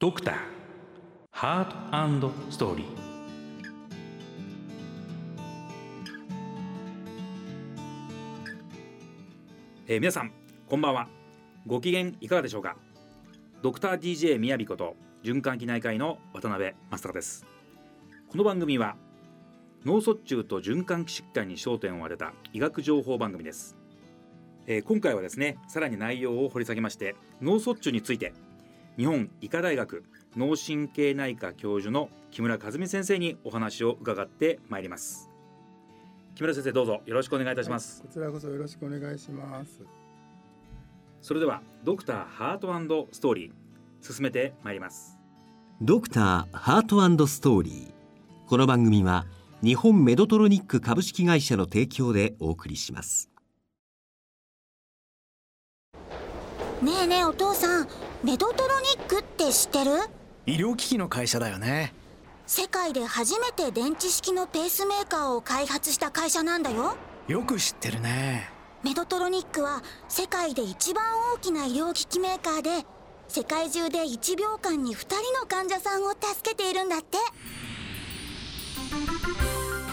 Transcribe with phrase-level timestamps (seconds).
[0.00, 0.34] ドクター。
[1.32, 2.86] ハートストーリー
[9.88, 10.30] えー皆さん
[10.68, 11.08] こんばんは。
[11.66, 12.76] ご機嫌いかがでしょうか？
[13.60, 17.44] ドクター DJ みやびこと循環器内科医の渡辺正孝です。
[18.28, 18.94] この番組は
[19.84, 23.76] 脳卒中と循環器疾患に焦点を当てた医学情報番組です、
[24.68, 28.32] えー今回はですねさらに内容を掘り下げまして脳卒中について
[28.98, 30.02] 日本医科大学
[30.36, 35.30] 脳神経内科教授の木村和美先生にお話を伺ってまいります。
[36.34, 37.00] 木村先生どうぞ。
[37.06, 39.82] よろしくお願いいたします、こちらこそよろしくお願いします。
[41.22, 43.52] それではドクターハートストーリー
[44.04, 45.16] 進めてまいります。
[45.80, 48.48] ドクターハートストーリー。
[48.48, 49.26] この番組は
[49.62, 53.30] 日本メドトロニック株式会社の提供でお送りします。
[56.82, 57.88] ねえねえお父さん
[58.24, 59.92] メドトロニックって知ってる？
[60.44, 61.94] 医療機器の会社だよね。
[62.46, 66.96] 世界で初めて電池式のペースメーカーを開発した会社なんだよ。
[67.28, 68.50] よく知ってるね。
[68.82, 72.84] メドトロニックは世界で一番大きな医療機器メーカーで
[73.28, 77.18] 世界中で1秒間に2人の患者さんを助けているんだって。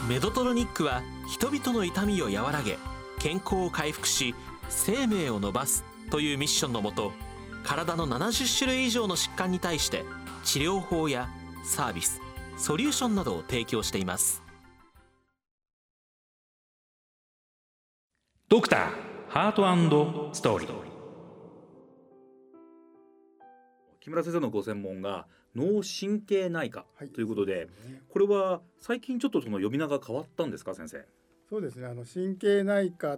[0.09, 2.79] メドトロニックは人々の痛みを和らげ
[3.19, 4.33] 健康を回復し
[4.69, 7.11] 生命を伸ばすというミッションのもと
[7.65, 10.05] 体の70種類以上の疾患に対して
[10.43, 11.27] 治療法や
[11.63, 12.21] サービス
[12.57, 14.43] ソリューションなどを提供しています。
[18.47, 18.89] ドクター
[19.27, 20.69] ハートストーリー。
[23.99, 27.09] 木村先生のご専門が脳神経内科はい。
[27.09, 31.03] ということで、そうすねこれは最近ちょっとその呼び名が変わったんですか先生？
[31.49, 31.87] そうですね。
[31.87, 33.17] あの神経内科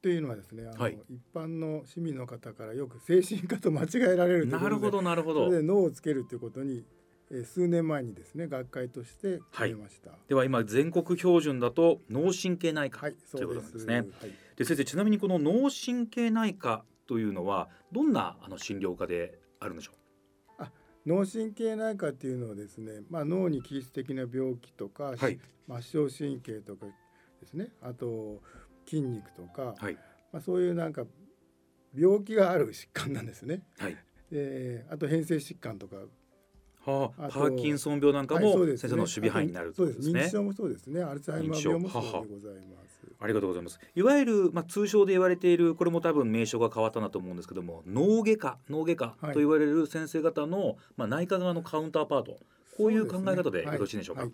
[0.00, 0.98] というのはですね、あの、はい。
[1.08, 5.46] 一般の市民の方からよく精神科と間違えられるということで、なるほどなるほど。
[5.46, 6.84] それで脳をつけるということに、
[7.30, 10.12] えー数年前にですね、学会として決めました。
[10.28, 13.60] では今全国標準だと脳神経内科、はい、ということ。
[13.60, 13.96] なんですね。
[13.96, 14.06] はい。
[14.56, 19.92] で先生ちなみにこの脳神経内科というのはどんなあの診療科であるんでしょ
[21.06, 25.40] 脳神経内科っていうのはですね、まあ脳に起因的な病気とか、うはい。
[25.82, 26.86] 末梢神経とか
[27.40, 28.42] ですね、あと
[28.88, 29.94] 筋肉とか、はい。
[30.32, 31.04] まあそういうなんか
[31.94, 33.62] 病気がある疾患なんですね。
[33.78, 33.96] はい。
[34.30, 35.96] であと変性疾患とか。
[36.86, 40.10] はあ、パーキンソン病なんかも先生の守備範囲になるとそうです。
[40.10, 41.02] ね認知症もそうですね。
[41.02, 43.06] アルツハイマー病もそうでございます。
[43.20, 43.78] ありがとうございます。
[43.94, 49.32] いわゆる、まあ、通称で言われているこれも多分名称が変わったなと思うんですけども脳外科脳外科はい。
[49.34, 52.38] と言われる先生方の、まあ、内科側のカウンターパート。
[52.76, 54.22] こういう考え方でよろしいでしょうか？
[54.22, 54.32] はい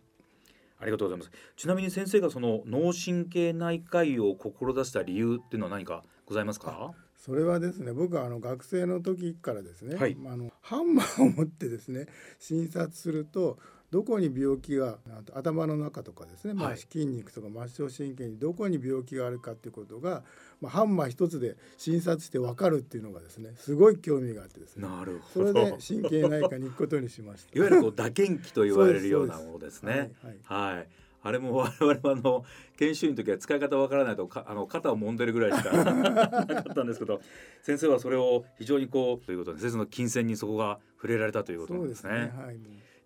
[0.78, 1.30] ありがとうございます。
[1.56, 6.92] ちなみに先生がその脳神経内科医を志した理由っていうのは何かございますか？
[7.16, 12.06] それはですね僕はあの学生の時からですね、はいまあ、あのハンマーを持ってですね
[12.38, 13.58] 診察すると
[13.94, 14.98] どこに病気が
[15.34, 20.24] 頭の中とかですね、まあ、はい筋肉とか末梢神経にどこに病気があるかっていうことが、
[20.60, 25.60] まあ、ハンマー一つで診察して分かるっていうのがですねすごい興味があってですねなるそれほど。
[25.60, 27.50] いわで神経内科に行くことにしました。
[27.52, 30.10] ゆるこう打鍵器と言われるようなものですはいね。
[30.48, 30.88] はいはい。
[31.22, 32.44] あれも我々はあの
[32.76, 37.20] 研修医の時は使い方わからないとか あの肩を揉んでるぐらいしか なかったんですけど
[37.62, 42.10] 先生はそれを非常にこうということで先生の金銭にそこが触れられたということなんですね。
[42.10, 42.56] そうですねはい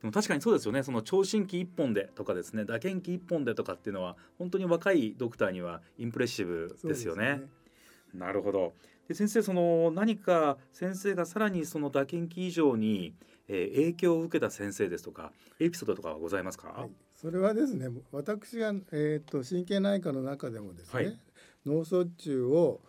[0.00, 7.42] でも確かにそうですよねその聴診器一本でとかですね打鍵器一本でとかっていうのは本当に若いドクターにはインプレッシブですよね。
[8.14, 8.74] なるほど。
[9.08, 13.14] で先生その何か先生がさらにその打鍵器以上に、
[13.48, 16.68] えー影響を受けた先生ですとかエピソードとかはございますか？
[16.68, 21.18] はい、それはですね私が、えー、と神経内科の中でもですね、はい
[21.66, 22.80] 脳卒中を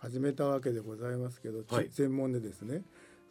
[0.00, 2.82] 始めたわけでございますけど、はい専門でですね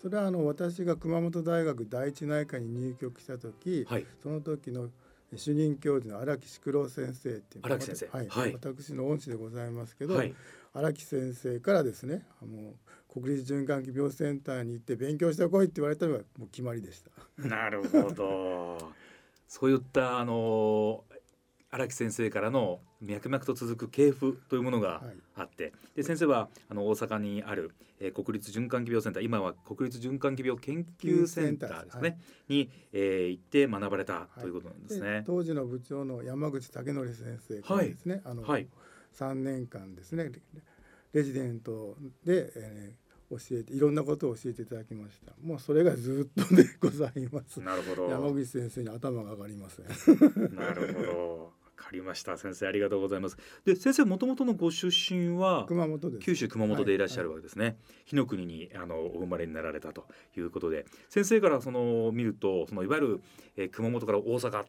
[0.03, 4.05] それはあの私が熊本大学第一内科に入局した時、はい。
[4.21, 4.89] その時の
[5.33, 10.35] 主任教授の荒木淑郎先生っていう荒木先生はいはい私の恩師でございますけど、はい。
[10.73, 12.73] 荒木先生からですねも
[13.15, 17.11] う国立循環器病センターに行って勉強してこいって言われたのがもう決まりでした。
[17.47, 18.77] なるほど。
[19.47, 21.05] そういったあの
[21.73, 32.15] 荒木先生からの脈々と続く系譜というものがはいあって、で先生はあの大阪にある、えー国立循環器病センター今は国立循環器病研究センターですね、は
[32.47, 35.23] に、えー行って学ばれたということなんですでね。
[35.25, 38.67] 当時の部長の山口武則先生からですね、あのはい。
[39.17, 40.31] 3年間ですねレ
[41.13, 48.07] レジデントで、えー教えていろんなことを教えていただきましたもうそれがずっとでございますなるほど。
[48.07, 51.62] 山口先生に頭が上がりませんなるほど。
[51.83, 52.37] かりました。
[52.37, 53.37] 先生ありがとうございます。
[53.65, 56.25] で先生もともとのご出身は熊本です。
[56.25, 60.05] 九州熊本でいらっしゃるわけですね、日の国にあのお生まれになられたと
[60.37, 60.85] いうことで。
[61.09, 63.21] 先生からその見るとそのいわゆる、
[63.57, 64.63] えー熊本から大阪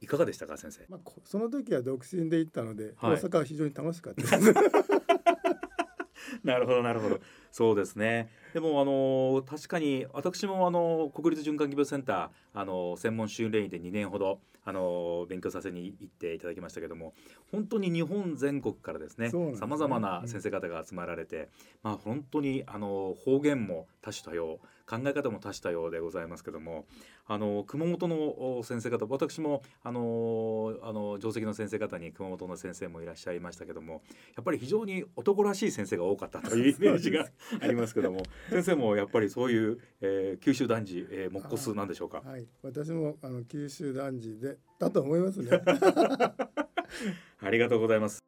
[0.00, 0.84] いかがでしたか先生？
[0.88, 3.14] まあ、こその時は独身で行ったので、はい。
[3.14, 4.54] 大阪は非常に楽しかったです。
[6.44, 7.20] なるほどなるほど
[7.54, 8.30] そうですね。
[8.52, 17.12] でもあの確かに私もあの国立循環器病センターあの専門訓練医で2年ほどあの勉強させに行っていただきましたけども
[17.52, 21.48] 本当に日本全国からですねさまざまな先生方が集まられて、
[21.84, 26.84] まあ本当にあの方言も多種多様考え方も多種多様でございますけども
[27.26, 34.02] あの熊本のお先生方私もあのあの定石の先生方に熊本の先生もいらっしゃいましたけども
[34.36, 37.26] やっぱり非常に男らしい先生が多かったというイメージが
[37.60, 42.20] ありますけども先生もやっぱりそういう、えー九州男児、えー、木骨なんでしょうか？
[42.24, 45.48] はい、私もあの九州男児でだと思いますね。
[47.40, 48.22] ありがとうございます。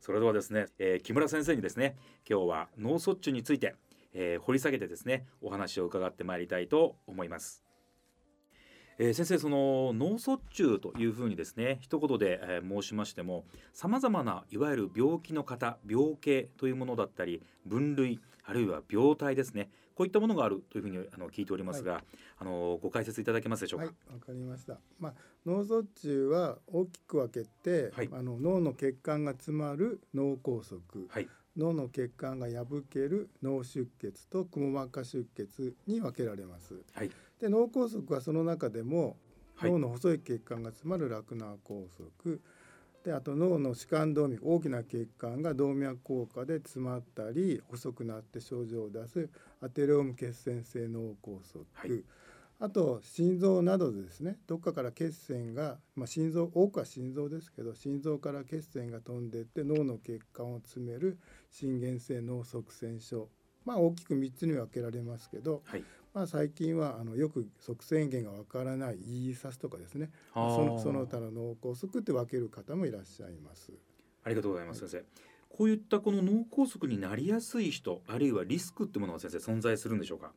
[0.00, 1.96] それではですね、えー木村先生にですね、
[2.28, 3.74] 今日は脳卒中について、
[4.12, 7.64] えー掘り下げてですね、お話を伺ってまいりたいと思います。
[8.98, 18.20] えー先生その脳卒中というふうにですね一言で、えー申しましてもさまざまないわゆる病気の方病形というものだったり分類
[18.50, 19.70] あるいは病態ですね。
[19.94, 22.02] こういったものがあるというふうにあの聞いておりますが、
[22.38, 23.86] あのご解説いただけますでしょうか？
[23.86, 24.80] はい、わかりました。
[24.98, 25.14] まあ
[25.46, 28.08] 脳卒中は大きく分けて、はい。
[28.12, 31.28] あの脳の血管が詰まる脳梗塞、はい。
[31.56, 36.74] 脳の血管が破ける脳出血とくも膜下出血に分けられます。
[36.92, 37.10] はい。
[37.40, 39.16] で脳梗塞はその中でも、
[39.54, 39.70] はい。
[39.70, 41.86] 脳の細い血管が詰まる酪脳梗
[42.24, 42.40] 塞
[43.04, 49.30] であと脳の主幹動脈大きな血管が動脈硬化で詰まったり細くなって症状を出す
[49.62, 52.04] アテローム血栓性脳梗塞、はい。
[52.62, 61.18] あと心臓などでですねどっかから血栓が、まあ、心臓多くは心臓ですけど心臓から血栓が飛んでいって脳の血管を詰める
[61.50, 63.28] 心原性脳塞栓症。
[63.64, 70.10] まあ大きく3つに分けられますけど、はいまあ、最近はあのよく塞栓源がわからないイーサスとかですね。
[70.34, 73.72] そのその他の脳梗塞って分ける方もいらっしゃいます。
[74.24, 75.04] ありがとうございます、先生。
[75.48, 80.32] こういったこの脳梗塞になりやすい人、あるいはリスクってものは先生存在するんでしょうか？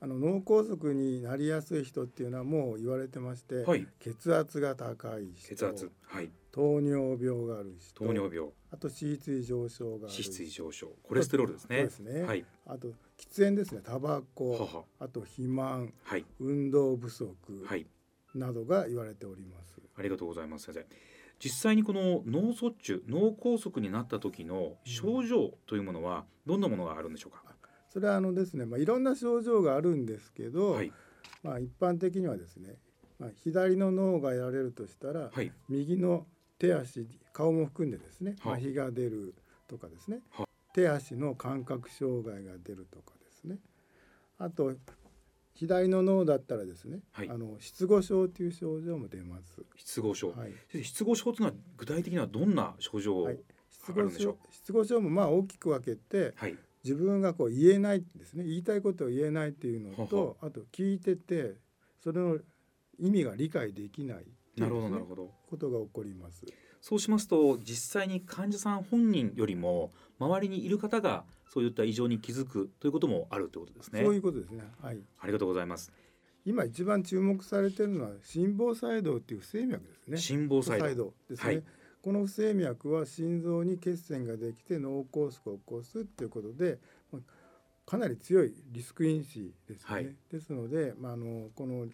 [0.00, 11.76] あの脳梗塞になりやすい人っていうのはもう言われてまして、はい、血圧が高い人血圧、はい、糖尿病がある人糖尿病、あと脂質異常症がある脂質異常症、コレステロールですね。
[11.76, 12.22] そうですね。
[12.24, 12.88] はい、あと
[13.22, 13.80] 喫煙ですね。
[13.84, 17.86] タバはコは、あと肥満はい、運動不足はい、
[18.34, 19.80] などが言われております。
[19.96, 20.86] ありがとうございます、先生。
[21.38, 27.42] 実際にこの脳卒中、脳梗塞になった時の症状というものはどんなものがあるんでしょうか？
[27.88, 30.92] それはあのですね、まあ、いろんな症状があるんですけど、はい、
[31.42, 32.76] まあ、一般的にはですね、
[33.18, 36.26] まあ、左の脳がやられるとしたら、はい、右の
[36.58, 39.34] 手足顔も含んでですねは麻痺が出る
[39.68, 40.20] とかですね。
[40.30, 43.58] は手足の感覚障害が出るとかですね
[44.38, 44.72] あと
[45.54, 49.62] 左の脳だったらですね、はいあの失語症という症状も出ます。
[49.76, 50.30] 失語症。
[50.32, 50.52] はい
[50.82, 53.38] 失語症というのは具体的にはどんな症状を、はい
[53.68, 54.32] 失語あるんでしょう？
[54.32, 61.56] 症失語症もまあ大きく分けてはい、自分がこう言えないですね言いたいことを言えないっていうのはとあと聞いてて
[62.02, 62.38] それの
[62.98, 65.30] 意味が理解できないっていなるほど、なるほど。
[65.50, 66.44] ことが起こります。
[66.80, 69.92] そうしますと実際に患者さん本人よりも
[70.26, 74.02] 周りにいる方がそういった異常に気づくということもあるということですね。
[74.02, 74.62] そういうことですね。
[74.80, 74.98] はい。
[75.20, 75.92] ありがとうございます。
[76.44, 80.16] 今一番注目されているのは心房細動っていう不整脈ですね。
[80.18, 81.14] 心房細動。
[81.28, 81.54] ですね。
[81.54, 81.62] はい
[82.02, 86.78] この不整脈は心臓に血栓ができて脳梗塞を起こすっていうことで、
[87.12, 87.22] まあ
[87.86, 89.84] かなり強いリスク因子ですね。
[89.86, 91.86] はいですので、まああのこの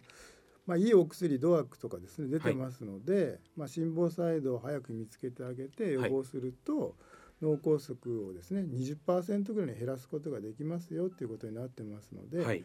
[0.65, 6.95] まあいいお薬ドアックとかですね出てますので、まあ心房細動を早く見つけてあげて予防すると、
[7.41, 7.95] 脳梗塞
[8.27, 12.63] をですね20%ぐらいに減らすことができますよっていうことになってますので、はい。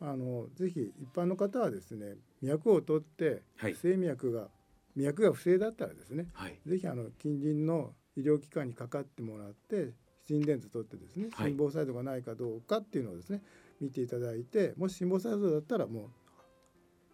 [0.00, 4.48] あのぜひ一般の方はですね脈を取ってはい不整脈が、
[4.96, 6.58] 脈が不正だったらですねはい。
[6.66, 9.92] ぜひあの近隣の医療機関にかかってもらって
[10.26, 13.42] 心電図取ってですねはい心房細動がないかどうかっていうのをですね
[13.80, 16.10] 見ていただいてもし心房細動だったらもう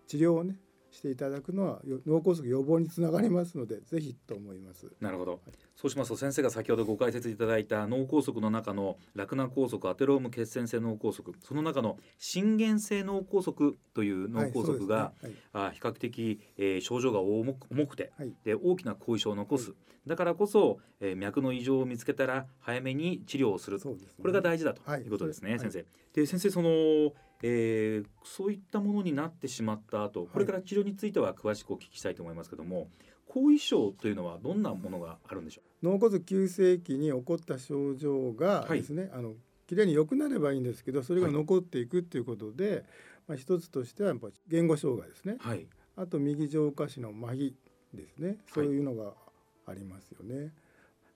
[0.07, 0.57] 治療をね
[0.91, 4.87] していただくのはよ脳梗塞予防につながりますのでぜひと思います。
[5.01, 5.41] なるほど。
[5.77, 15.43] そうしますと先生が先ほどご解説いただいた脳梗塞の中の酪脳梗塞アテローム血栓性脳梗塞その中の心原性脳梗塞という脳梗塞が、はいそうですね。
[15.53, 19.75] あ比較的、えー症状が重く重くてはいはいで大きな後遺症を残す、
[20.07, 23.83] だからこそ、えー脈の異常を見つけたら早めに治療をするね。
[24.21, 25.85] これが大事だとはいいうことですね、先生。
[26.13, 32.89] で先生その、えー、そういったものになってしまった後これから治療については詳しくお聞きしたいと思いますけども、
[33.29, 35.87] 後遺症というのはどんなものがあるんでしょう？
[35.87, 39.35] 脳骨急性期に起こった症状がですね、はい、あの
[39.67, 42.85] きれいに良くなればいいんですけどそれが残っていくっていうことで、はい、
[43.29, 45.67] まあ、一つとしてはやっぱ言語障害ですね、はい、
[45.97, 47.53] あと右上下肢の麻痺
[47.95, 48.39] ですね。
[48.53, 49.13] そういうのが
[49.67, 50.53] ありますよね。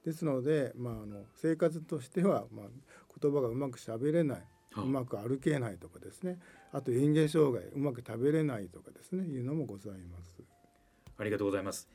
[0.05, 2.67] ですので、まあ、あの生活としては、まあ、
[3.21, 4.43] 言葉がうまくしゃべれない、
[4.77, 6.39] うまく歩けないとかですね
[6.73, 10.43] あと嚥下障害うまく食べれないとかですねいうのもございます。
[11.19, 11.89] ありがとうございます。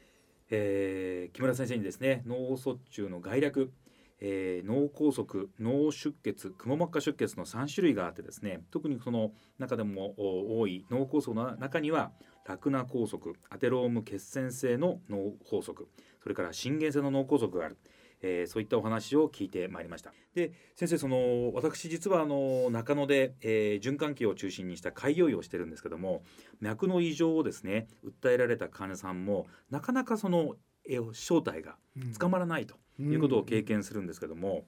[0.50, 3.72] えー、木村先生にですね脳卒中の概略
[4.19, 10.15] えー、脳梗塞脳出血くも膜下出血の3種類があってですね特にその中でも
[10.60, 12.12] 多い脳梗塞の中には
[12.46, 13.19] ラクナ梗塞
[13.50, 15.75] アテローム血栓性の脳梗塞
[16.24, 17.77] それから心原性の脳梗塞がある
[18.22, 20.14] えー、そういったお話を聞いてまいりました。
[20.34, 26.24] で先生その私実はあの中野で、えー、循環器を中心にした開業医をしてるんですけども
[26.60, 30.56] 脈の異常をですね訴えられた患者さんもなかなかその、
[30.90, 31.76] えー、正体が
[32.20, 34.64] 捕まらないということを経験するんですけども、うんうん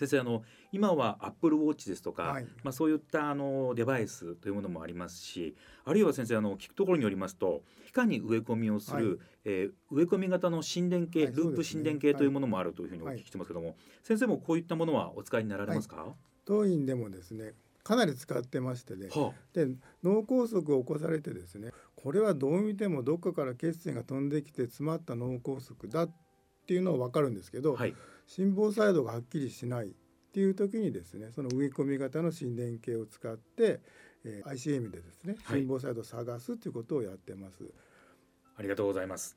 [0.00, 0.42] 先生あの
[0.72, 5.54] 今はアップルウォッチですとか、はい、まあ、そういったあのデバイスというものもありますし
[5.84, 16.06] あるいは先生あの聞くところによりますと皮下に植え込みをする、はい、えー、植え込み型の心電計、はい、ループ心電計というものもあるというふうにお聞きしてますけども、先生もこういったものはお使いになられますか、
[16.46, 17.52] 当院でもですね
[17.82, 19.66] かなり使ってましてね、はあ、で
[20.02, 26.10] 脳梗塞を起こされてですねこれはどう見てもどっかから血栓が飛んできて詰まった脳梗塞だっ
[26.66, 27.94] ていうのは分かるんですけど、はい、
[28.30, 29.90] 心房細動がはっきりしないっ
[30.32, 33.80] ていう時にですねその植え込み型の心電計を使って、
[34.24, 37.72] えー、ICM でですね心房細動を探すということをやってます、はい、
[38.58, 39.36] ありがとうございます。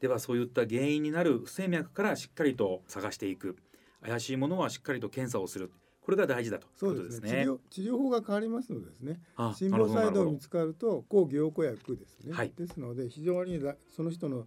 [0.00, 3.56] ではそういった原因になる不整脈からしっかりと探していく。
[4.00, 5.72] 怪しいものはしっかりと検査をする。
[6.00, 9.20] これが大事だとそうですね、ね、治療治療法が変わりますのでですね。
[9.56, 13.60] 心房細動見つかると抗凝固薬ですね、はい、ですので非常に
[13.96, 14.46] その人の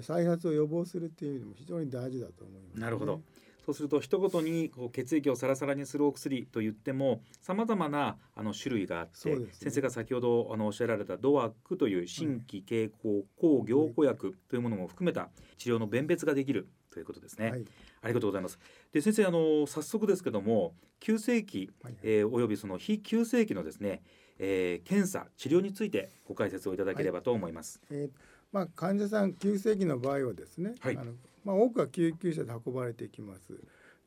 [0.00, 3.20] 再発を予防するっていう意味でも非常に大事だと思います、ね、なるほど
[3.64, 17.50] そうすると一言にこう血液をサラサラにするお薬と言ってもさまざまなあの種類があって、ね、先生が先ほどあのおっしゃられたドアックという新規経口抗凝固薬というものも含めた治療の弁別ができるということですね。
[17.50, 17.64] はい、
[18.02, 18.58] ありがとうございます。
[18.92, 24.02] で先生あの早速ですけども急性期、はいはい、えー、およびその非急性期のですね、
[24.38, 27.80] えー、検査治療についてご解説をいただければと思います。
[27.88, 28.10] はい、えー、
[28.52, 31.12] まあ患者さん急性期の場合はですね、はい、あの
[31.44, 33.58] まあ、多くは救急車で運ばれていきます。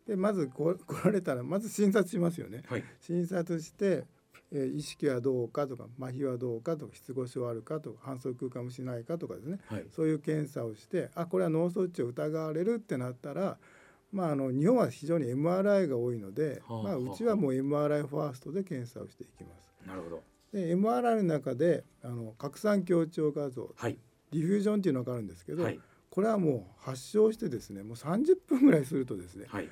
[0.08, 2.64] でまず 来られたらまず診察しますよね。
[2.68, 4.06] はい、診察して、
[4.52, 13.58] えー、意識はどうかとか麻痺はどうかとか失語症あるかとか反則かもしないかとかですね、はい、そういう検査をしてあこれは脳卒中を疑われるってなったら、
[14.12, 19.74] まあ、あの日本は非常に MRI が多いので、はあ、まあ、うちはもう MRI ファーストで検査をしていきます。
[19.88, 20.24] なるほど。
[20.52, 23.98] で MRI の中であの拡散強調画像、はい、
[24.40, 25.80] ディフュージョンっていうのがあるんですけど、はい。
[26.16, 29.70] これはもう発症してですねもう30分ぐらいするとですね、はい、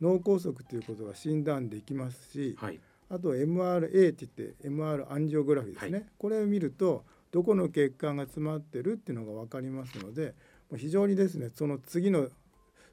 [0.00, 2.80] 脳梗塞ということが診断できますし、はい、
[3.10, 10.34] あと MRA って言って MR アンジオグラフィーですね、はい、これを見るとどこの血管が詰まってるっていうのが分かりますので
[10.74, 12.28] 非常にですねその次の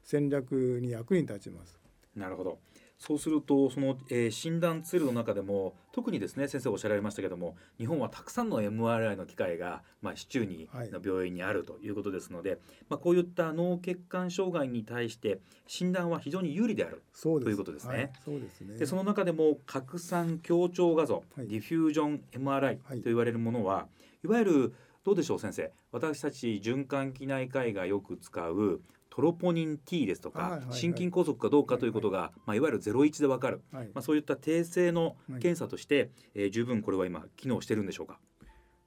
[0.04, 1.80] 戦略に役に立ちます。
[2.14, 2.58] なるほど
[3.02, 12.58] そうするとその、えー、診断ツールの中でも特にですね先生おっしゃられましたけども日本はたくさんの MRI の機械が、まあ、市中にの病院にあるということですので、はい、
[12.90, 17.94] まあ、こういった脳血管障害に対して診断は非常に有利であるということですね。
[17.94, 18.78] はい、そうですね。
[18.78, 23.88] でその中でも拡散強調画像、はい、ディフュージョン MRI と言われるものは、
[24.24, 25.72] いわゆるどうでしょう先生。
[25.90, 28.80] 私たち循環器内科医がよく使う
[29.14, 38.18] トロポニン T ですとか、心筋梗塞かどうかということが、まあ、いわゆる01で分かる、まあ、そういった定性の検査として、えー、十分これは今機能してるんでしょうか？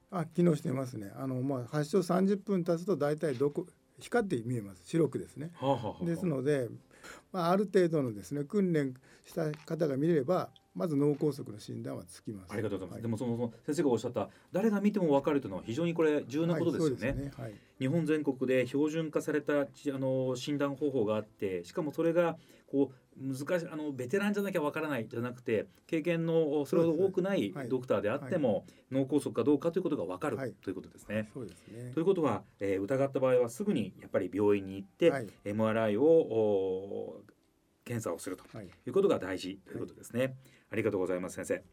[0.10, 1.12] あ機能してますね。
[1.16, 3.68] あの、まあ、発症30分経つと大体どこ
[4.00, 4.82] 光って見えます。
[4.86, 6.70] 白くですね、はあはあ、ですので、
[7.32, 12.52] まあ、ある程度のですね訓練した方が見れればまず脳梗塞の診断はつきます。
[12.52, 12.96] ありがとうございます。
[12.96, 17.08] はい、でもその先生がおっしゃった誰が見てもわかるというのは非常にこれ重要なことですよね。
[17.08, 22.36] はい、ねはい、日本全国で標準化されたあの診断方法があって、しかもそれが
[22.68, 31.30] こう難しいあのベテランじゃなきゃわからないじゃなくて経験のそれほど多くないドクターであっても、脳梗塞かどうかということがわかる、ということですね。
[31.34, 35.12] そうですねということは、えー、疑った場合はすぐにやっぱり病院に行って、
[35.46, 37.22] MRI を
[37.86, 40.36] 検査をするということが大事ということですね。
[40.76, 41.64] ありがとうございます先生。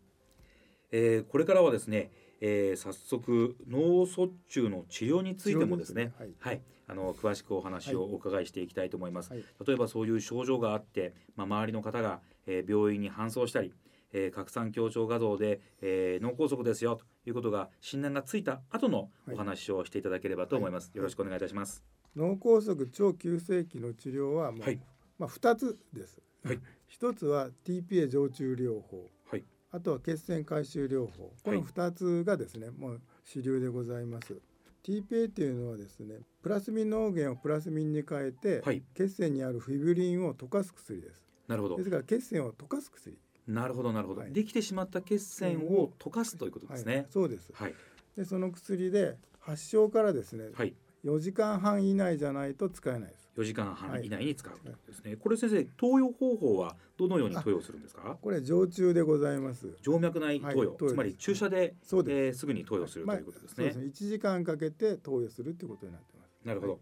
[0.93, 9.33] えー、これからはですね、えー、早速脳卒中の治療についてもですね、ねはい、はい、あの詳しくお話をお伺いしていきたいと思います。
[9.33, 13.75] はい、例えばそういう症状があって、まあ、周りの方が、えー、病院に搬送したり、
[14.13, 21.83] えー、拡散強調画像で、えー、脳梗塞ですよということが診断がついた後のお話をしていただければと思います、はい、よろしくお願いいたします。
[22.15, 24.81] 脳梗塞超急性期の治療はもう、はい、
[25.19, 26.61] まあ2つです、はい、
[27.01, 31.33] 1つは TPA 常駐療法、はい、あとは血栓回収療法。
[31.43, 34.37] この2つがですね、もう主流でございます。
[34.85, 41.23] TPA っていうのはですねプラスミンの源をプラスミンに変えて、はい、血栓にあるフィブリンを溶かす薬です。
[41.47, 41.77] なるほど。
[41.77, 43.17] ですから血栓を溶かす薬。
[43.47, 47.75] なるほどなるほど、はい、できてしまった血栓を溶かすということですね、はい、そうです、はい、
[48.17, 58.19] でその薬で発症からですね、はい、4時間半以内じゃないと使えないです4時間半以内に使うということですね、これ先生投与方法はどのように投与するんですか？
[58.21, 59.69] これ常駐でございます。
[59.83, 63.87] 静脈内投与、つまり注射で,、そうでえー、すぐに投与する、ということですね,、まあ、すね。
[63.87, 66.47] 1時間かけて投与するということになってます。
[66.47, 66.81] なるほど、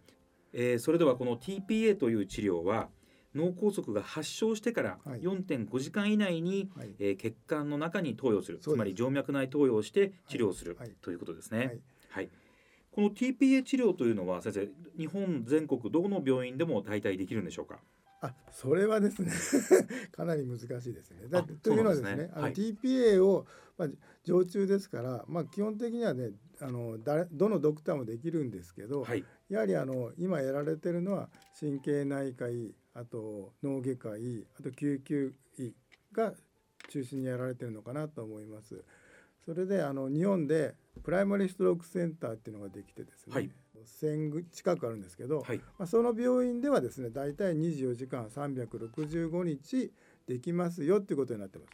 [0.52, 2.88] えー、それではこの TPA という治療は
[3.34, 8.58] 脳梗塞が発症してから4.5時間以内に、はい、えー、血管の中に投与する。
[8.58, 11.58] つまり静脈内投与をして治療する、はい、ということですね。
[11.58, 12.30] はい、はい、
[12.92, 14.68] この TPA 治療というのは先生
[14.98, 17.78] 日本全国どこの病院でも大体できるんでしょうか？
[18.22, 19.32] あそれはですね
[20.12, 21.28] かなり難しいですね。
[21.28, 23.46] だというのはですね、ねあの TPA を、
[23.78, 23.88] まあ、
[24.24, 35.72] 常駐ですから、まあ、基本的にはねあの誰どのドクターもできるんですけど、はい、やはりあの今やられてるのは神経内科医あと脳外科医あと救急医
[36.12, 36.34] が
[36.88, 38.84] 中心にやられてるのかなと思います。
[39.50, 43.50] それであの日本でプライマリーストロークセンターっていうのができてですね、はい、
[44.00, 49.90] 1000近くあるんですけど、はい、まあ、その病院ではですね大体24時間365日
[50.28, 51.70] できますよっていうことになってます。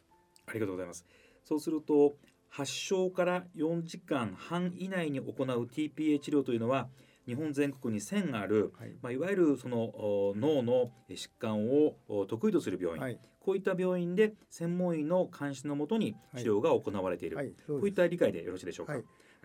[0.47, 1.05] ありがとうございます。
[1.45, 2.17] そうすると
[2.49, 6.89] 発症から4時間半以内に行う TPA 治療というのは
[7.27, 8.95] 日本全国に1000ある、はい。
[9.03, 9.93] まあ、いわゆるその
[10.35, 18.95] 脳の疾患を得意とする病院、はい、こういった病院で専門医の監視のもとに治療が行われている、はいはい、こういった理解でよろしいでしょうか？
[18.95, 18.97] あ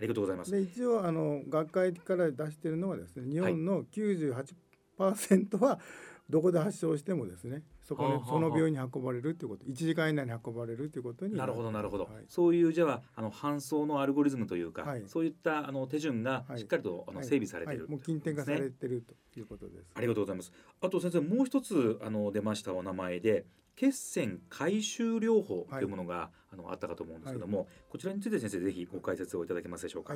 [0.01, 0.51] りがとうございます。
[0.51, 5.79] で一応あの学会から出しているのはですね日本の98%は
[6.27, 9.65] どこで発症してもですねそこでその病院に運ばれるということ。
[9.65, 11.53] 1時間以内に運ばれるということになる。
[11.53, 19.03] ほどなるほど、はい、そういうじゃああの搬送のアルゴリズムというか、はい、そういったあの手順がしっかりと、あの整備されている、もう近典化されている
[19.33, 20.51] ということですありがとうございます。
[20.81, 30.15] あと先生もう一つあの出ましたお名前で血栓回収療法というものが、あのあったかと思うんですけども、こちらについて先生ぜひご解説をいただけますでしょうか、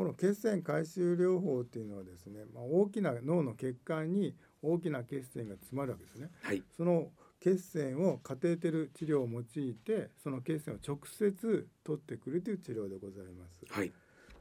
[0.00, 6.30] この血栓回収療法っていうのはですね、まあ、大きな脳の血管に大きな血栓が詰まるわけですね。
[6.40, 7.08] はい、その
[7.38, 13.66] 血栓をカテーテル治療を用いてその血栓を直接取ってくるという治療でございます。
[13.68, 13.92] はい、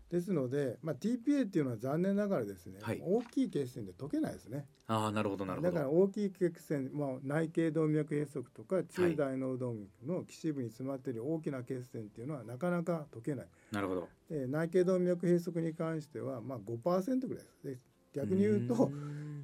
[0.10, 4.65] ですので、まあ、TPA っていうのは残念ながらですね、はい、大きい血栓で溶けないですね。
[4.88, 13.48] あなるほどなるほどだから大きい血栓、まあ、内頸動脈閉塞とか中大脳動脈の基支部に詰まっている大きな血栓っていうのはなかなか溶けない。
[13.72, 17.82] なるほどで内頸動脈閉塞に関しては、まあ5%ぐらいです。
[18.13, 18.91] 逆に言うと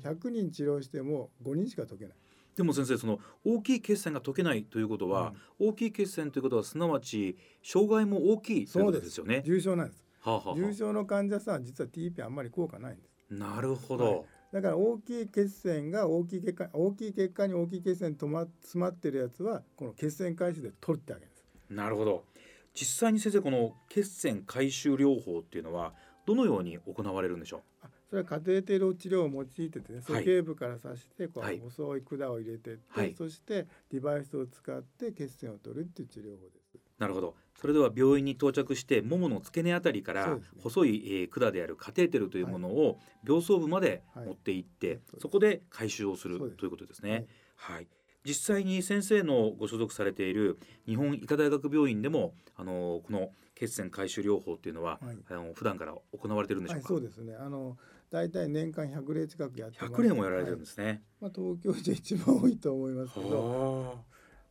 [0.04, 2.15] 100人治療しても5人しか解けない。
[2.56, 9.43] でも先生その大きい血栓が解けないということは、うん、大きい血栓ということはすなわち障害も大きいということですよね。
[9.45, 10.04] 重症なんです。
[10.25, 13.33] はあはあ、重症の患者さんは実は TP あんまり効果ないんです。
[13.33, 14.05] なるほど。
[14.05, 21.45] はい、だから大きい血栓が大きい血管大きい血管に大きい血栓止ま詰まってるやつはこの血栓回収で取ってあげるんです。
[21.69, 22.25] なるほど。
[22.73, 25.93] 実際に先生この血栓回収療法っていうのは
[26.25, 27.88] どのように行われるんでしょう？
[28.09, 36.79] それはカテーテル治療を用いててね鼠径部から刺してこう細い管を入れてって、はい、そしてデバイスを使って血栓を取るっていう治療法です。
[36.99, 47.27] なるほどそれでは病院に到着してももの付け根あたりから細い、えー、管であるカテーテルというものを病巣部まで持っていって、はい、そこで回収をするということですね。
[47.55, 47.87] はい、
[48.25, 56.93] 実際に先生のご所属されている日本医科大学病院でもあのこの血栓回収療法っていうのは、はい、あの普段から行われてるんでしょうか？
[56.93, 57.35] はい、そうですね。
[57.35, 57.77] あの
[58.11, 59.93] 大体年間100例近くやってます。
[59.93, 64.03] 100例もやられてるんですね、はい、まあ、東京じゃ一番多いと思いますけど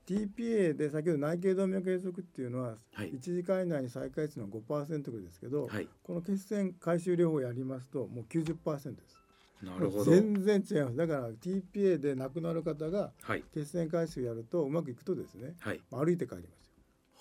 [0.06, 9.18] TPA で先ほど内頸動脈閉塞っていうのは1時間以内に再開するのは5%ぐらいですけど、はい、この血栓回収療法をやりますともう90%です。
[9.62, 10.04] なるほど。
[10.04, 10.96] 全然違います。
[10.96, 13.12] だから TPA で亡くなる方が
[13.54, 16.68] 血栓回収やるとうまくいくとですね、はい、歩いて帰ります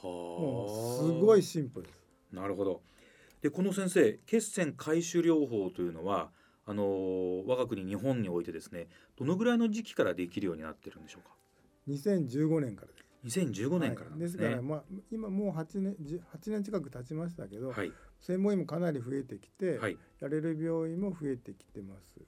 [0.04, 0.10] よ。
[0.10, 2.04] もうすごいシンプルです。
[2.34, 2.82] なるほど。
[3.42, 6.32] でこの先生血栓回収療法というのは
[6.66, 11.36] あの我が国日本においてですねどのぐらいの時期からできるようになってるんでしょうか？
[11.88, 12.98] 2015年からで
[13.30, 13.40] す。
[13.40, 14.46] 2015年からです、ね。
[14.46, 22.20] はい、ですから、まあ、今もう8年 ,8 年近く経ちましたけど、はい、専門医もかなり増えてきて、はい、やれる病院も増えてきてます。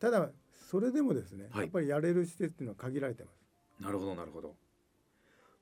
[0.00, 0.30] ただ
[0.70, 3.82] それでもですね、やっぱりやれる施設っていうのは限られてます。
[3.82, 4.56] なるほどなるほど。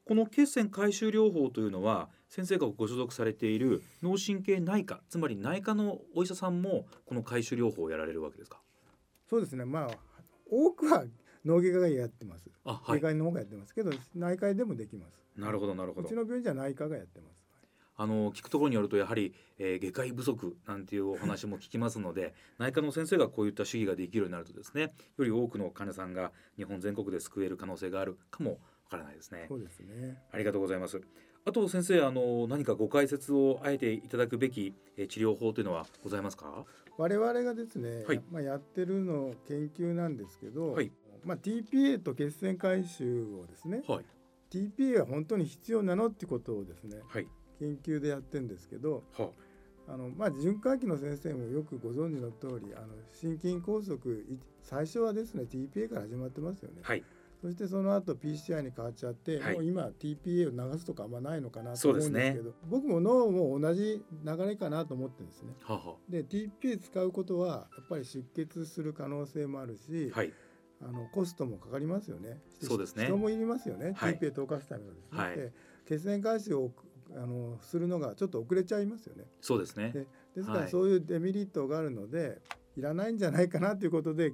[0.04, 8.60] この血栓回収療法というのは先生がご所属されている脳神経内科つまり内科のお医者さんもこの回収療法をやられるわけですか？
[9.28, 9.64] そうですね。
[9.64, 9.90] まあ
[10.50, 11.04] 多くは
[11.44, 12.50] 脳外科がやってます。
[12.64, 15.12] あ、はい、外科の方がやってますけど内科でもできます。
[15.36, 16.06] なるほどなるほど。
[16.06, 17.40] うちの病院じゃ内科がやってます。
[17.96, 28.58] あの聞くところによるとやはり、えー、外科医不足なんていうお話も聞きますので 内科の先生がこういった主義ができるようになるとですねより多くの患者さんが日本全国で救える可能性があるかもわ
[28.92, 29.44] からないですね。
[29.48, 30.98] そうですねありがとうございます。
[31.44, 36.66] あと先生あの何かご解説をあえていただくべき、えー、治療法というのはございますか？
[36.98, 40.92] 我々がですね、はい、まあ、やってるの研究なんですけど、はい、
[41.24, 44.04] まあ、TPA と血栓回収をですね、はい、
[44.50, 47.26] TPA は本当に必要なのってことをですね、はい、
[47.58, 49.30] 研究でやってるんですけど、は
[49.88, 49.96] あ。
[49.96, 53.98] のまあ、循環器の先生もよくご存知の通りあの心筋梗塞
[54.62, 56.80] 最初はですね TPA から始まってますよね。
[56.82, 57.02] はい。
[57.42, 65.54] そしてその後 PCI に変わっちゃって、はい、もう今 TPA を流すとかあんまないのかなと思うんですけど、ね、僕も脳も同じ流れかなと思ってるんですね。
[65.62, 70.32] ははで TPA 使うことはやっぱり出血する可能性もあるし、はい、
[70.82, 72.40] あのコストもかかりますよね。
[72.60, 73.04] そうですね。
[73.04, 73.92] 人もいりますよね。
[73.96, 75.18] はい、TPA 透過すためのですね。
[75.18, 75.52] はい、で
[75.86, 76.72] 血栓回収を
[77.16, 79.24] あのするのがちょっと遅れちゃいますよね。
[79.40, 79.90] そうですね。
[79.92, 82.40] でですからそういうデメリットがあるので、
[82.76, 84.32] い、らないんじゃないかなということで、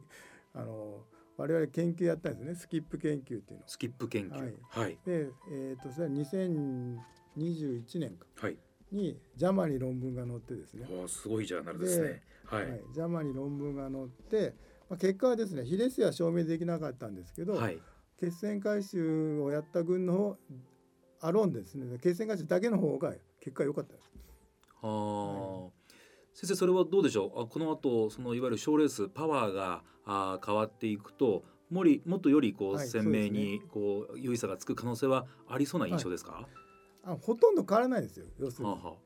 [0.55, 1.01] あの
[1.37, 2.55] 我々研究やったんですね。
[2.55, 3.63] スキップ研究っていうの。
[3.67, 4.55] スキップ研究。
[4.69, 4.99] はい。
[5.05, 8.27] で、えっ、ー、とそれは2021年か。
[8.37, 8.57] はい。
[8.93, 10.87] にジャマに論文が載ってですね。
[10.91, 12.23] おすごいジャーナルですね。
[12.45, 14.55] はい、はい、ジャマに論文が載って、
[14.89, 17.79] まあ、結果はですね比列は証明できなかったんですけど、はい、
[18.21, 20.39] 血栓回収をやった群の
[21.21, 21.99] アロンですね。
[21.99, 24.11] 血栓回収だけの方が結果良かったです。
[24.81, 25.71] はあ、はい、
[26.35, 27.43] 先生それはどうでしょう？
[27.43, 36.45] あこの後そのいわゆる賞レースパワーがあ変わっていくともりもっとよりこう、鮮明にこう優位さがつく可能性はありそうな印象ですか、はい、
[37.05, 38.71] あほとんど変わらないですよ要するに。
[38.71, 39.06] はあはあ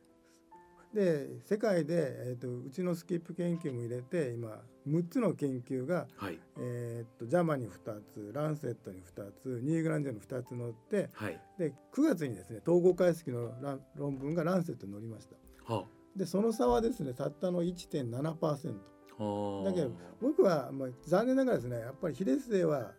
[0.95, 13.53] で世界で、えーと、うちのスキップ研究も入れて今6つの研究が、はい、えーと、ジャマに2つランセットに2つニーグランジェに2つ載って、はい、で9月にですね統合解析の
[13.95, 15.73] 論文がランセットに載りました。
[15.73, 18.75] はあ、でその差はですねたったの1.7%。
[19.19, 22.93] はあ、だけど僕は、まあ、残念ながらですねやっぱり比列性は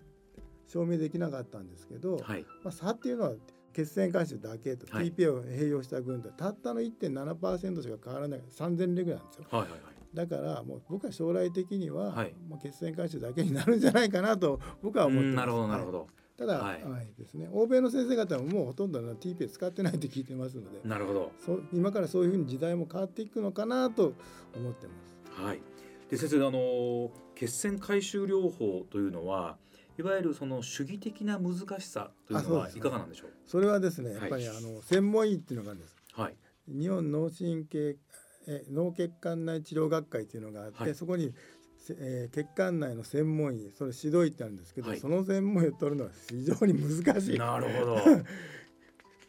[0.67, 3.33] 証明できなかったんですけど、はい、まあ、差っていうのは
[3.73, 9.45] 血栓回収だけと、はい、TPA を併用した群でたったの1.7%しか変わらない3000例ぐらいなんですよ。
[9.49, 9.81] はいはいはい
[10.13, 15.35] だからもう僕は将来的には、はい、もう血栓回収だけになるんじゃないかなと僕は思ってます。
[15.37, 15.99] なるほどなるほど。
[15.99, 16.07] はい、
[16.37, 24.13] ただ、はい、はい、ですね、欧米の先生方ももうほとんど TPA 使ってないって聞いてますのでなるほどそ今からそういうふうに時代も変わっていくのかなと
[24.55, 24.93] 思ってま
[25.37, 25.41] す。
[25.41, 25.61] はい、
[26.09, 29.57] で先生あの血栓回収療法というのは
[30.01, 33.29] いわゆるその主義的な難しさというのはいかがなんでしょう？
[33.45, 35.95] それはですね、やっぱり、あの専門医っていうのがあるんです。
[36.13, 36.35] はい。
[36.67, 37.97] 日本脳神経
[38.47, 41.33] え脳血管内治療学会っていうのがあって、はい、そこに、
[41.89, 47.37] えー、血管内の専門医それ指導医ってあるんですけど、はい、その専門医を取るのは非常に難しい。
[47.37, 47.95] なるほど。
[48.01, 48.23] っ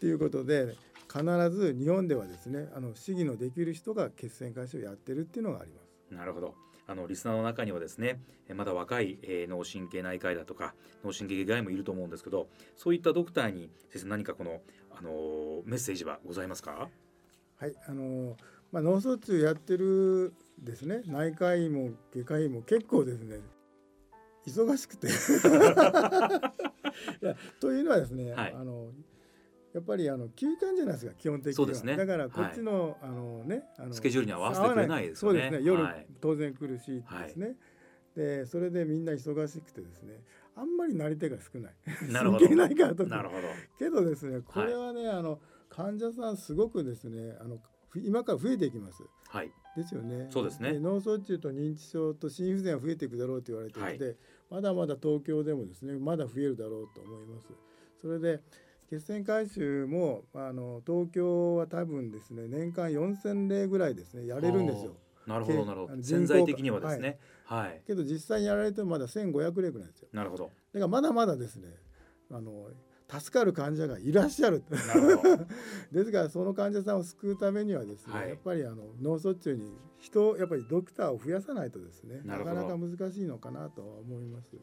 [0.00, 0.76] ていうことで
[1.12, 6.14] 必ず日本ではですねあの市議のできる人が血栓回収をやってるっていうのがあります。
[6.14, 6.54] なるほど。
[6.86, 8.20] あのリスナーの中にはですね
[8.54, 14.60] まだ若い、えー、脳神経内科医だとか脳神経外科医もいると思うんですけどそういったドクターに先生何かこの、
[14.96, 16.88] あのー、メッセージはございますか？
[17.58, 18.34] はいあのー、
[18.72, 23.38] まあ、脳卒中やってるですね内科医も外科医も結構ですね
[24.46, 25.08] 忙しくて。
[27.60, 28.90] というのはですね、はい、あの
[29.74, 35.40] やっぱりあの休館じゃないですか基本的には、ね、だからこっちの、はい、あのねあのスケジュールに合わせてくれないですよね。
[35.40, 35.66] そうですね。
[35.66, 37.56] 夜、はい、当然来るしですね、はい、
[38.16, 40.20] でそれでみんな忙しくてですね
[40.56, 42.12] あんまりなり手が少ない。
[42.12, 42.48] なるほど。
[42.50, 43.42] ないからとなるほど。
[43.78, 45.38] けどですねこれはね、あの
[45.70, 47.58] 患者さんすごくですねあの
[47.96, 49.02] 今から増えていきます。
[49.28, 49.50] はい。
[49.74, 50.28] ですよね。
[50.30, 50.78] そうですね。
[50.78, 54.16] 脳卒中と認知症と心不全は増えていくだろうと言われていて、はい、
[54.50, 57.48] まだまだ東京でもですね、まだ増えるだろうと思います。
[58.02, 58.40] それで
[58.92, 64.92] 血栓回収もあの東京は多分ですね年間4,000例ぐらいですねやれるんですよ。
[65.26, 66.02] なるほどなるほど。
[66.02, 67.18] 潜在的にはですね。
[67.46, 67.68] はい。
[67.68, 70.08] はい、けど実際にやられてもまだ1,500例ぐらいですよ。
[70.12, 70.44] なるほど。
[70.44, 71.68] だからまだまだですね
[72.30, 72.68] あの
[73.08, 74.62] 助かる患者がいらっしゃる。
[74.68, 75.46] なるほど
[75.90, 84.58] ですからその患者さんを救うためにはですね、はい、やっぱりあの脳卒中に人やっぱりドクターを増やさないとですねなかなか難しいのかなと思います。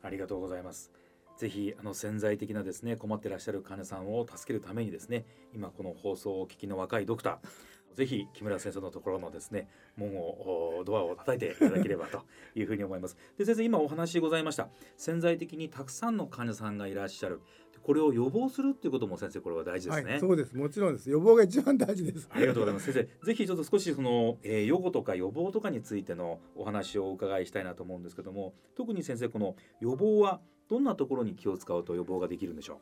[0.00, 0.92] ありがとうございます。
[1.36, 12.22] ぜひあの潜在的なですね困ってらっしゃる患者さんを助けるためにですね今この放送をお聞きの若いドクターぜひ木村先生のところのですね門をドアを叩いていただければと
[12.54, 13.16] いうふうに思います。
[13.38, 17.40] で先生今お話ございました潜在的にたくさんの患者さんがいらっしゃる。
[17.82, 20.56] これを予防するっていうことも先生これは大事ですね、はい、そうです。
[20.56, 21.10] もちろんです。
[21.10, 22.26] 予防が一番大事です。
[22.32, 22.90] ありがとうございます。
[22.90, 32.80] 先生ぜひちょっと少しその、えー、予後とか予防とかについてのお話をお伺いしたいなと思うんですけども特に先生この予防はどんなところに気を使うと予防ができるんでしょ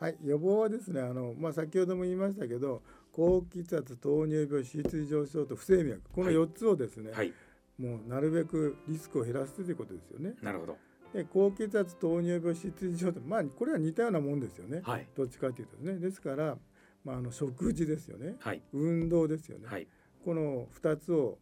[0.00, 0.04] う？
[0.04, 7.32] はい予防はですねあのまあ先ほども言いましたけど高血圧糖尿病脂質異常症と不整脈この4つをですね、はい、はい
[7.78, 10.34] もうなるべくリスクを減らすということですよね。
[10.42, 10.76] なるほど。
[11.12, 14.82] で高血圧糖尿病脂質異常とまあこれは似たようなもんですよね。
[14.84, 15.94] はい、どっちかというとね。
[15.98, 16.58] ですから
[17.02, 18.36] まああの食事ですよね。
[18.40, 19.66] はい、運動ですよね。
[19.66, 19.88] はい、
[20.24, 21.38] この2つを、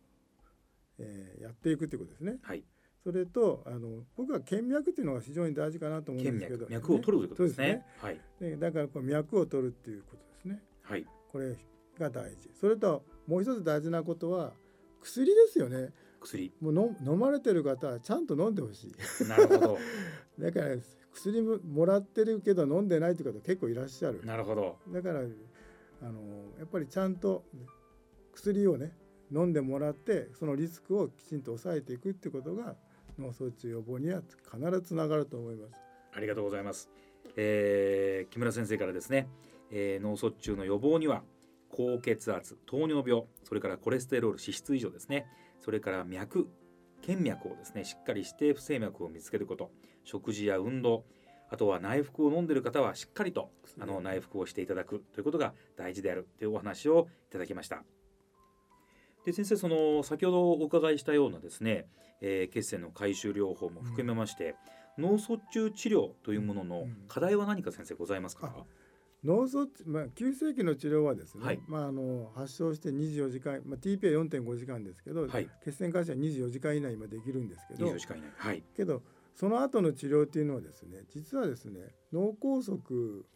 [0.98, 2.38] えー、やっていくということですね。
[2.42, 2.64] はい、
[3.02, 7.66] それとあの僕は腱脈っていうのが非常に大事かなと思うんですけど、ね、脈を取るということですね。
[7.66, 8.20] すねはい。
[8.40, 10.62] でだからこう脈を取るっていうことですね。
[10.82, 11.06] はい。
[11.32, 11.56] これ
[11.98, 12.50] が大事。
[12.60, 14.52] それともう一つ大事なことは
[15.00, 15.92] 薬ですよね。
[16.20, 19.78] 薬もうの飲まれてる方はちゃんと飲んでほしいなるほど
[20.38, 20.76] だから
[21.12, 27.44] 薬ももらってるけど飲んでないという方結構いらっしゃるなるほどだからあのやっぱりちゃんと
[28.32, 28.92] 薬をね
[29.32, 32.76] 飲んでもらってそのリスクをきちんと抑えていくっていうことが
[33.20, 35.74] 脳卒中予防には必ずつながると思います。
[36.12, 36.90] ありがとうございます、
[37.36, 39.28] えー、木村先生からですね、
[39.70, 41.22] えー、脳卒中の予防には
[41.68, 45.26] 高血圧糖尿病それからコレステロール脂質異常ですね。
[45.60, 46.48] それから脈
[47.02, 49.70] 腱脈をですねしっかりして不整脈を見つけること
[50.04, 51.04] 食事や運動
[51.50, 57.82] あとは内服を飲んでいる方はしっかりとあの内服をしていただくということが大事であるというお話をいただきました。
[59.24, 61.86] で先生その先ほどお伺いしたようなですね、
[62.20, 64.54] えー、血栓の回収療法も含めまして、
[64.98, 68.62] うん、脳卒中治療というものの課題は何か先生ございますか、うん
[69.24, 79.02] 脳卒、まあ、急性期の治療はですね、はい、まあ、あの発症して24時間、まあ、TPA4.5 時間ですけど、はい、血栓回収は24時間以内までできるんですけど24時間以内、はい、けど
[79.34, 81.80] その後の治療っていうのはですね実はですね
[82.12, 82.78] 脳梗塞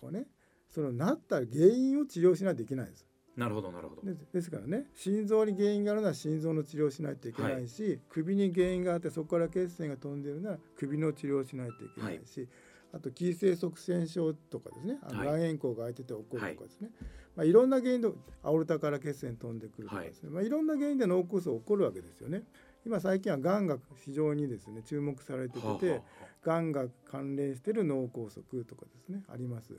[0.03, 0.25] をね
[0.71, 3.07] そのなった原因を治療しないといけないんです。
[3.37, 4.03] なるほどなるほど。
[4.03, 12.49] でですからね心臓に原因があるなら心臓の治療をしないといけないし、はい、首に原因があってそこから血栓が飛んでるなら首の治療をしないといけないし、はい。
[12.95, 17.07] あと急性側栓症とかですねあの卵円孔が開いてて起こるとかですね、はい。
[17.37, 18.09] まあ、いろんな原因で
[18.43, 20.35] アオルタから血栓飛んでくるとかですね、はい。
[20.35, 22.45] まあ、いろんな原因で脳梗塞起こるわけですよね。
[22.87, 26.03] 今最近はがんが非常にですね注目されてて
[26.45, 29.73] がんが関連している脳梗塞とかですねあります。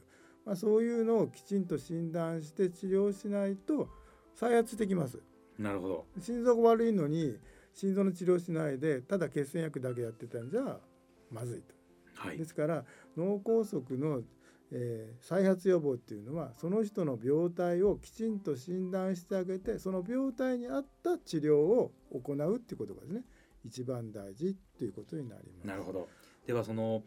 [0.45, 3.89] まあ、そういうのをきちんと診断して治療しないと
[4.35, 5.19] 再発してきます。
[5.57, 7.37] なるほど心臓が悪いのに
[7.73, 10.79] 心臓の治療しないでただ血栓薬だけやってたんじゃ
[11.31, 11.73] まずいと。
[12.15, 12.85] はい、ですから
[13.17, 14.21] 脳梗塞の、
[14.71, 23.21] えー、再発予防っていうのはその人の病態をきちんと診断してあげてその病態に合った治療を行うっていうことがですね
[23.65, 25.67] 一番大事ということになります。
[25.67, 26.07] なるほど
[26.45, 27.03] ではその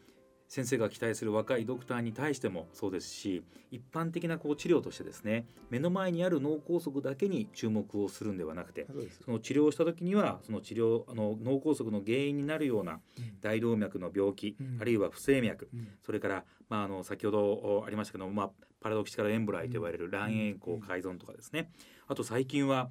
[0.48, 8.86] 先生が期待する若いドクターに対してもそうですし一般的なこう治療としてですね目の前にある脳梗塞だけに注目をするんではなくて
[9.24, 13.00] その治療をした時にはその治療あの脳梗塞の原因になるような
[13.42, 21.70] 大動脈の病気、うん、あるいは不整脈、うん、それから、まあ、あの先ほどありましたけども、まあ、パラドキシカルエンブライと呼ばれる卵円孔改造とかですね。
[22.06, 22.90] あと最近は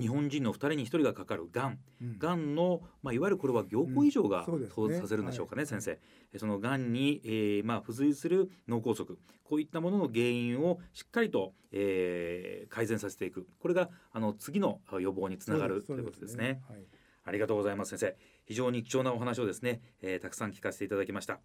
[0.00, 1.78] 日本人の2人に1人がかかるがん、
[2.18, 5.98] がんの、まあ、いわゆるこれは凝固異常が想像させるんでしょうかね、はい、先生。
[6.38, 9.06] そのがんに、えーまあ、付随する脳梗塞。
[9.44, 13.46] こういったものの原因をしっかりと、えー、改善させていく。
[13.60, 16.62] これがあの次の予防につながるということですね。
[16.68, 16.84] はい、
[17.24, 18.16] ありがとうございます先生。
[18.46, 21.40] 非常に貴重なお話をですね、えー、たくさん聞かせていただきました。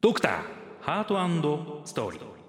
[0.00, 0.42] ドクター
[0.80, 2.43] ハートストーリー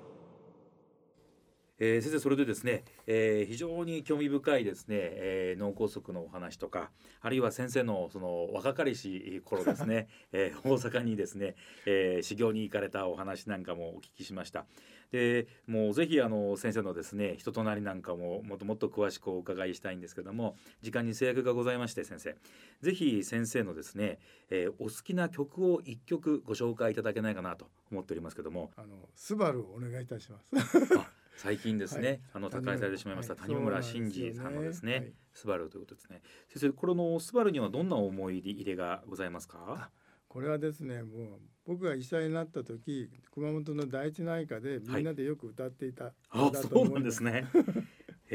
[1.79, 14.65] えー、先生それでですね、えー、非常に興味深いですね、えー、脳梗塞のお話とかあるいは先生のその若かりし頃ですね、 えー、大阪にですね、えー、修行に行かれたお話なんかもお聞きしました。
[15.11, 22.35] でもうぜひあの先生のですね人となりなんかももっともっと詳しくお伺いしたいんですけども時間に制約がございまして先生。
[22.81, 28.71] ぜひ先生のですね、えー、お好きな曲を一曲ご紹介いただけないかなと思っておりますけども。
[28.75, 30.77] あのスバルお願いいたします
[31.35, 36.21] 最近ですね、はい、あの他界されてしまいました谷村新司さんのですね、スバルということですね。
[36.49, 39.91] 先生、これのスバルにはどんな思い入れがございますか？
[40.27, 47.47] これはですね、もう僕が医者になった時、熊本の第一内科でみんなでよく歌っていた、はい、あ、そうなんですね。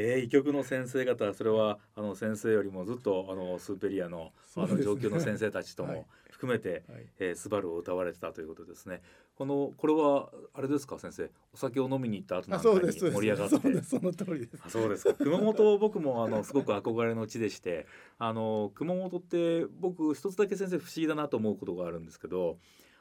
[0.01, 9.01] えー、医局の先生方それはあの先生よりもずっとあのスーペリアの,、あの上級の先生たちとも含めて、はい、えー、スバルを歌われてたということですね。
[9.35, 11.29] このこれはあれですか先生？
[11.53, 13.81] お酒を飲みに行った後なんかに盛り上がって。
[13.83, 14.69] その通りです。
[14.69, 15.13] そうですか。
[15.13, 17.85] 熊本僕もあのすごく憧れの地でして
[18.17, 22.57] あの熊本って僕一つだけ先生不思議だなと思うことがあるんですけど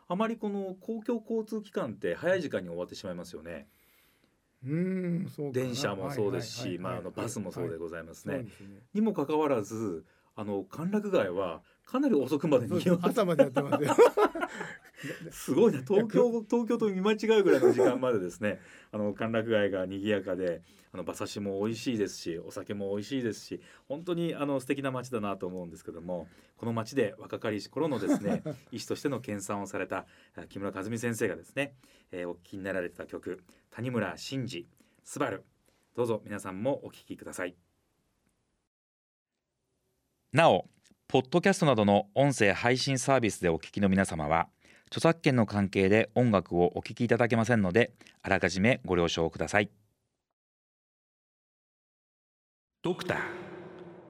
[0.08, 3.66] あまりこの公共交通機関って早い時間に終わってしまいますよね。
[3.74, 3.79] うん
[5.34, 8.46] そう電車もそうですし、まああのバスもそうでございますね。
[8.94, 10.04] にもかかわらず、
[10.36, 13.96] あの歓楽街はかなり遅くまでに 朝までやってますよ
[15.30, 15.80] すごいな。
[15.82, 18.60] 東京東京と見間違うぐらいの時間までですね。
[18.92, 30.06] あの歓楽街が賑やかであの馬刺しも美味しいですしお酒も美味しいですし本当にあの素敵な街だなと思うんですけどもこの街で若かりし頃のですね 医師としての研鑽をされた
[30.48, 31.76] 木村和美先生がですね、
[32.10, 34.66] えー、お聴きになられた曲谷村新司
[35.04, 35.44] スバル。
[35.94, 37.56] どうぞ皆さんもお聴きください。
[40.32, 40.68] なお
[41.08, 44.48] ポッドキャストなどの音声配信サービスでお聞きの皆様は
[44.90, 49.70] 著作権の関係で音楽をお聴きいただけませんのであらかじめご了承ください。
[52.82, 53.18] ドクター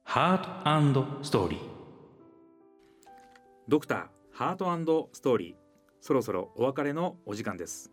[0.05, 1.61] ハートストーリー
[3.69, 5.55] ドクターハートストーリー
[6.01, 7.91] そろそろお別れのお時間です。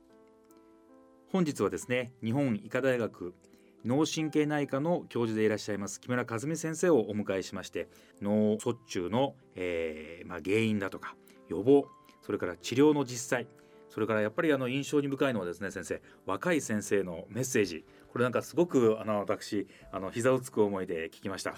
[1.29, 3.35] 本日はですね日本医科大学
[3.83, 7.89] 脳神経内科の教授でいらっしゃいます木村和美先生をお迎えしまして
[8.21, 11.15] 脳卒中の、えーまあ、原因だとか
[11.49, 11.85] 予防
[12.27, 13.47] それから治療の実際
[13.89, 17.85] それからやっぱりあの印象に深いのはですね先生若い先生のメッセージ。
[18.11, 21.55] これなんかすごくあの私あの膝をつく思いで聞きました。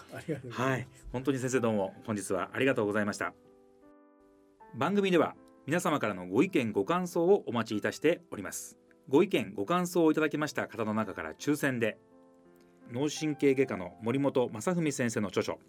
[0.51, 0.87] はい。
[1.11, 3.33] 本当に先生どうも本日はありがとうございました。
[4.75, 8.77] 番組では皆様からのご意見ご感想をお待ちいたしております。
[9.07, 11.97] ご意見ご感想をいただきました方の中から抽選で
[12.91, 15.59] 脳神経外科の森本正文先生の著書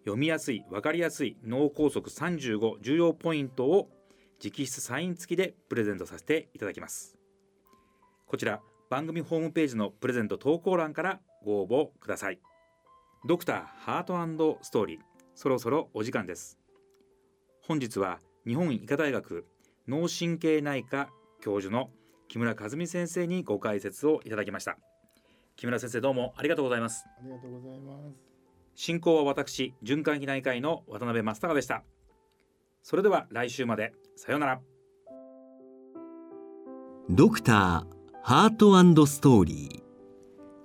[0.00, 3.90] 読みやすい分かりやすい脳梗塞35重要ポイントを
[4.42, 7.16] 直筆サイン付きでプレゼントさせていただきます。
[8.26, 12.40] こちら番組ホームページのプレゼント投稿欄からご応募ください。
[13.26, 15.00] ドクターハートストーリー
[15.34, 16.58] そろそろお時間です。
[17.62, 19.46] 本日は日本医科大学
[19.88, 21.08] 脳神経内科
[21.40, 21.90] 教授の
[22.28, 24.78] 木村和美先生にご解説をいただきました。
[25.56, 27.04] 木村先生どうもありがとうございます。
[27.18, 28.26] ありがとうございます。
[28.76, 31.82] 進行は私循環器内科医の渡辺正孝でした
[32.88, 33.94] それでは来週まで。
[34.14, 34.60] さようなら。
[37.10, 37.84] ドクター
[38.22, 38.56] ハー
[38.94, 39.82] トストーリー。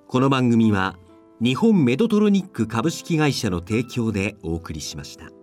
[0.08, 1.00] この番組は
[1.42, 5.41] 日本メドトロニック株式会社の提供でお送りしました。